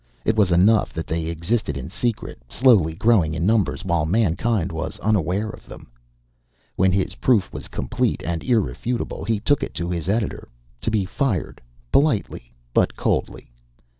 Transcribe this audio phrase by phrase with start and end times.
[0.25, 4.97] It was enough that they existed in secret, slowly growing in numbers while mankind was
[4.97, 5.91] unaware of them.
[6.75, 10.49] When his proof was complete and irrefutable, he took it to his editor
[10.81, 11.61] to be fired,
[11.91, 13.51] politely but coldly.